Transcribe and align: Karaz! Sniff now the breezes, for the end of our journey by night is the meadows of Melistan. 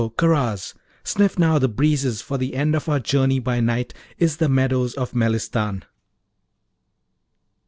Karaz! 0.17 0.73
Sniff 1.03 1.37
now 1.37 1.59
the 1.59 1.67
breezes, 1.69 2.23
for 2.23 2.39
the 2.39 2.55
end 2.55 2.73
of 2.75 2.89
our 2.89 2.99
journey 2.99 3.37
by 3.37 3.59
night 3.59 3.93
is 4.17 4.37
the 4.37 4.49
meadows 4.49 4.95
of 4.95 5.11
Melistan. 5.13 5.83